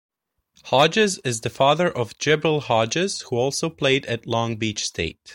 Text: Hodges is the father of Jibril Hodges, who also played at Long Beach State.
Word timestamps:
Hodges 0.63 1.19
is 1.19 1.41
the 1.41 1.51
father 1.51 1.87
of 1.95 2.17
Jibril 2.17 2.61
Hodges, 2.63 3.21
who 3.29 3.35
also 3.37 3.69
played 3.69 4.03
at 4.07 4.25
Long 4.25 4.55
Beach 4.55 4.83
State. 4.87 5.29